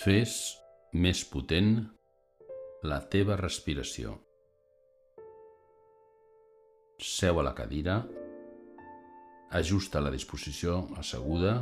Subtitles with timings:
[0.00, 0.34] Fes
[0.96, 1.74] més potent
[2.88, 4.14] la teva respiració.
[7.04, 7.98] Seu a la cadira,
[9.58, 11.52] ajusta la disposició asseguda,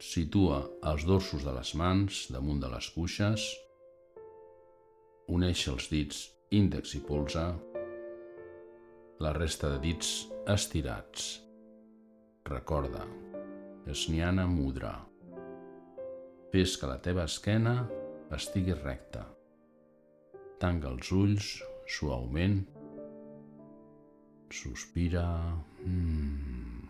[0.00, 0.62] situa
[0.92, 3.44] els dorsos de les mans damunt de les cuixes,
[5.36, 6.22] uneix els dits
[6.56, 7.44] índex i polze,
[9.20, 10.14] la resta de dits
[10.56, 11.28] estirats.
[12.48, 13.04] Recorda,
[13.92, 14.94] Snyana Mudra.
[16.52, 17.74] Fes que la teva esquena
[18.36, 19.24] estigui recta.
[20.62, 21.50] Tanca els ulls
[21.96, 22.60] suaument.
[24.54, 25.26] Sospira.
[25.82, 26.86] Mm.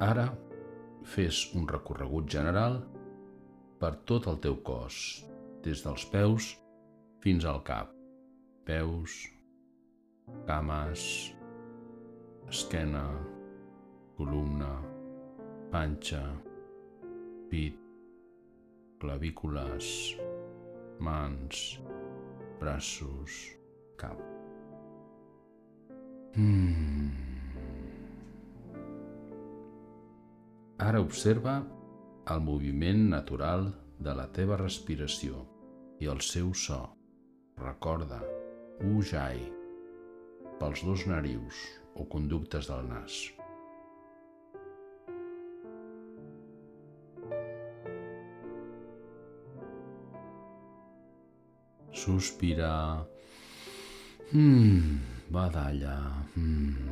[0.00, 0.26] Ara
[1.14, 2.80] fes un recorregut general
[3.80, 4.96] per tot el teu cos,
[5.64, 6.52] des dels peus
[7.24, 7.94] fins al cap.
[8.66, 9.16] Peus,
[10.46, 11.02] cames,
[12.50, 13.06] esquena,
[14.18, 14.74] columna,
[15.72, 16.22] panxa,
[17.50, 17.78] pit,
[19.02, 20.16] clavícules,
[21.00, 21.80] mans,
[22.60, 23.40] braços,
[23.98, 24.20] cap.
[26.36, 27.10] Mm.
[30.80, 31.58] Ara observa
[32.32, 33.66] el moviment natural
[33.98, 35.42] de la teva respiració
[36.00, 36.80] i el seu so.
[37.60, 38.22] Recorda,
[38.94, 39.50] Ujjayi,
[40.62, 41.60] pels dos narius
[41.96, 43.20] o conductes del nas.
[52.00, 53.06] Sospira.
[54.32, 56.24] Mm, badalla.
[56.34, 56.88] Mm.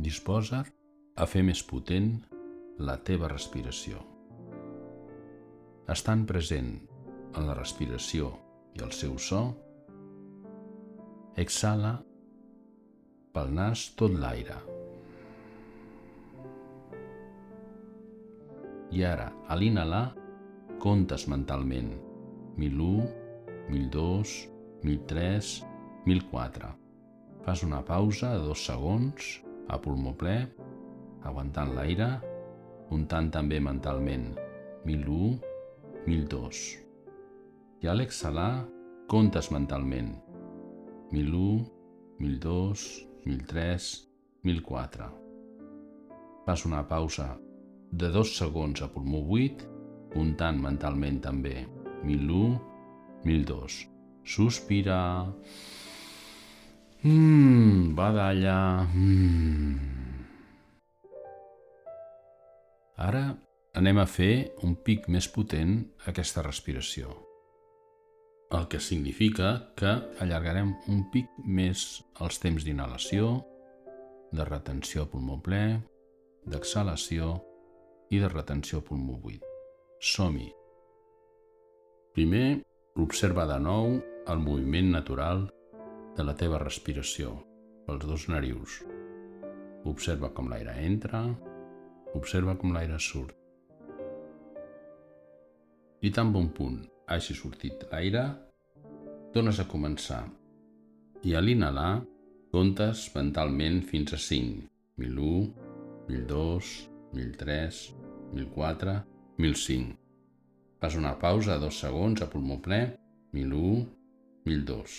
[0.00, 0.70] Disposa't
[1.20, 2.14] a fer més potent
[2.80, 4.00] la teva respiració.
[5.92, 6.72] Estant present
[7.36, 8.30] en la respiració
[8.72, 9.42] i el seu so,
[11.36, 11.98] exhala
[13.36, 14.56] pel nas tot l'aire.
[18.92, 20.21] I ara, a l'inhalar,
[20.82, 21.94] comptes mentalment.
[22.56, 23.06] 1001,
[23.70, 24.50] 1002,
[24.82, 25.62] 1003,
[26.06, 26.70] 1004.
[27.44, 29.28] Fas una pausa de dos segons
[29.70, 30.34] a pulmó ple,
[31.22, 32.10] aguantant l'aire,
[32.90, 34.26] comptant també mentalment
[34.82, 35.38] 1001,
[36.10, 36.66] 1002.
[37.86, 38.66] I a l'exhalar,
[39.06, 40.16] comptes mentalment
[41.14, 41.62] 1001,
[42.18, 42.86] 1002,
[43.30, 43.90] 1003,
[44.50, 45.12] 1004.
[46.42, 47.36] Fas una pausa
[47.92, 49.62] de dos segons a pulmó buit
[50.12, 51.56] comptant mentalment també
[52.04, 52.58] 1001,
[53.24, 53.80] 1002.
[54.24, 55.26] Sospira.
[57.02, 58.86] Mmm, badalla.
[58.94, 60.02] Mmm.
[63.02, 63.24] Ara
[63.74, 67.10] anem a fer un pic més potent aquesta respiració.
[68.52, 73.38] El que significa que allargarem un pic més els temps d'inhalació,
[74.32, 75.62] de retenció a pulmó ple,
[76.44, 77.38] d'exhalació
[78.12, 79.51] i de retenció a pulmó buit.
[80.02, 80.48] Som-hi!
[82.10, 82.46] Primer,
[82.98, 83.92] observa de nou
[84.32, 85.44] el moviment natural
[86.16, 87.36] de la teva respiració
[87.86, 88.80] pels dos narius.
[89.86, 91.20] Observa com l'aire entra,
[92.18, 93.36] observa com l'aire surt.
[96.02, 98.24] I tan bon punt hagi sortit l'aire,
[99.30, 100.24] tornes a començar.
[101.22, 102.02] I a l'inhalar,
[102.50, 104.66] comptes mentalment fins a 5.
[104.98, 105.46] 1001,
[106.10, 106.74] 1002,
[107.14, 107.82] 1003,
[108.34, 108.98] 1004,
[109.42, 109.98] 1005.
[110.78, 112.78] Fas una pausa de dos segons a pulmó ple,
[113.34, 113.88] 1001,
[114.46, 114.98] 1002.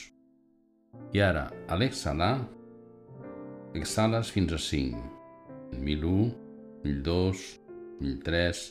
[1.15, 2.33] I ara, a l'exhalar,
[3.79, 4.99] exhales fins a 5.
[5.77, 6.25] 1001,
[6.83, 7.45] 1002,
[8.01, 8.65] 1003,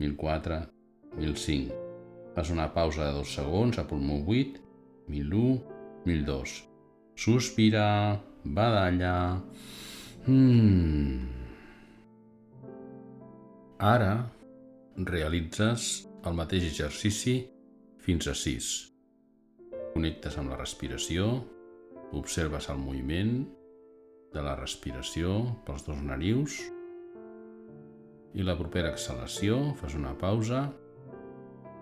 [0.00, 0.62] 1004,
[1.18, 1.76] 1005.
[2.38, 4.64] Fas una pausa de dos segons a pulmó 8,
[5.12, 5.60] 1001,
[6.08, 6.56] 1002.
[7.20, 9.42] Sospira, badalla.
[10.24, 11.20] Mm.
[13.92, 14.12] Ara,
[15.06, 17.36] realitzes el mateix exercici
[18.02, 18.70] fins a 6.
[19.94, 21.28] Connectes amb la respiració,
[22.18, 23.44] observes el moviment
[24.34, 26.58] de la respiració pels dos narius
[28.34, 30.66] i la propera exhalació fas una pausa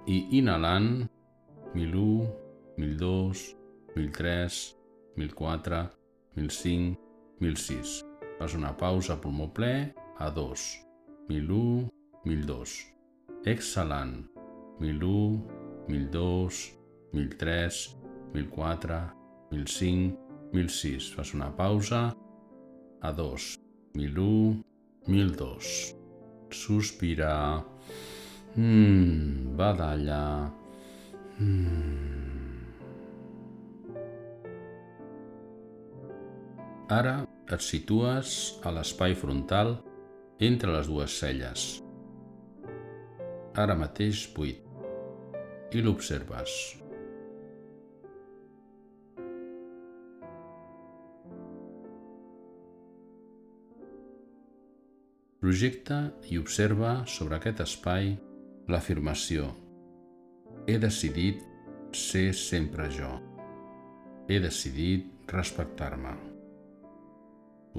[0.06, 1.06] i inhalant
[1.74, 2.28] 1001,
[2.78, 3.46] 1002,
[3.96, 4.58] 1003,
[5.16, 5.80] 1004,
[6.36, 7.00] 1005,
[7.40, 7.96] 1006.
[8.38, 10.66] Fas una pausa pulmó ple a 2,
[11.28, 11.88] 1001,
[12.24, 12.95] 1002.
[13.46, 14.26] Exhalant.
[14.80, 15.46] 1001,
[15.88, 16.74] 1002,
[17.12, 17.96] 1003,
[18.34, 18.98] 1004,
[19.50, 20.18] 1005,
[20.52, 21.14] 1006.
[21.14, 22.10] Fas una pausa.
[23.00, 23.54] A 2.
[23.94, 24.64] 1001,
[25.06, 25.94] 1002.
[26.50, 27.64] Sospira.
[28.56, 30.50] Mm, badalla.
[31.38, 31.96] Mm.
[36.88, 37.16] Ara
[37.54, 38.30] Et situes
[38.66, 39.76] a l'espai frontal
[40.42, 41.66] entre les dues celles.
[43.56, 44.58] Ara mateix buit.
[45.72, 46.56] I l'observes.
[55.40, 58.12] Projecta i observa sobre aquest espai
[58.68, 59.48] l'afirmació
[60.68, 61.40] He decidit
[61.96, 63.14] ser sempre jo.
[64.28, 66.12] He decidit respectar-me.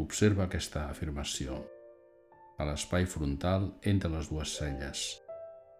[0.08, 1.62] Observa aquesta afirmació
[2.58, 5.06] a l'espai frontal entre les dues celles.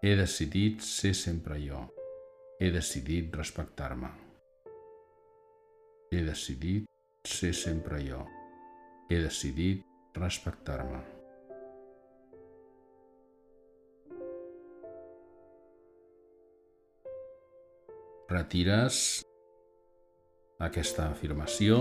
[0.02, 1.84] He decidit ser sempre jo.
[2.60, 4.10] He decidit respectar-me.
[6.10, 6.86] He decidit
[7.26, 8.24] ser sempre jo.
[9.10, 9.84] He decidit
[10.14, 11.18] respectar-me.
[18.28, 19.22] retires
[20.60, 21.78] aquesta afirmació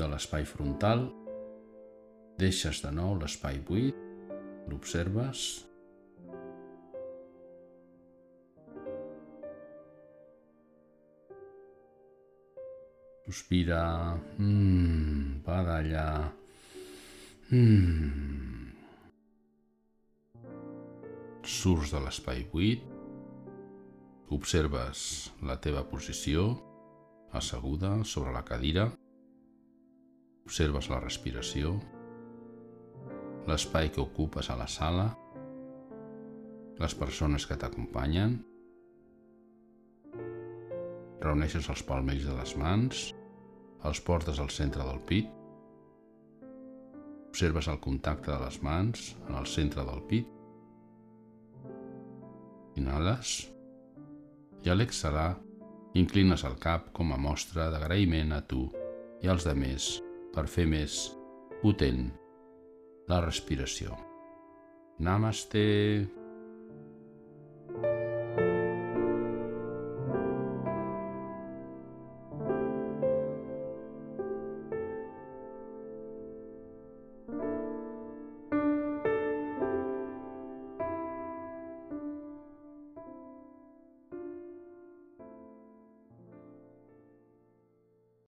[0.00, 1.04] de l'espai frontal,
[2.40, 3.98] deixes de nou l'espai buit,
[4.70, 5.42] l'observes,
[13.32, 13.82] sospira,
[14.36, 16.06] mm, va d'allà,
[17.50, 18.70] mm.
[21.42, 22.92] surts de l'espai buit,
[24.32, 26.54] Observes la teva posició,
[27.36, 28.86] asseguda sobre la cadira.
[30.46, 31.74] Observes la respiració,
[33.50, 35.10] l'espai que ocupes a la sala,
[36.80, 38.38] les persones que t'acompanyen.
[41.20, 43.04] Reuneixes els palmells de les mans,
[43.88, 45.30] els portes al centre del pit.
[47.32, 50.28] Observes el contacte de les mans en el centre del pit.
[52.80, 53.32] Inhales
[54.62, 55.32] i a l'exhalar
[55.98, 58.64] inclines el cap com a mostra d'agraïment a tu
[59.22, 59.92] i als demés
[60.32, 61.02] per fer més
[61.60, 62.08] potent
[63.10, 63.98] la respiració.
[65.02, 65.62] Namaste.